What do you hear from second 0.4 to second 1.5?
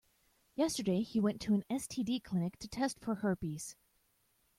Yesterday, he went